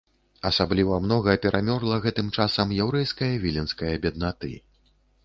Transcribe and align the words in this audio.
Асабліва 0.49 0.95
многа 1.03 1.35
перамёрла 1.43 1.99
гэтым 2.05 2.31
часам 2.37 2.73
яўрэйскае 2.79 3.29
віленскае 3.45 3.93
беднаты. 4.07 4.51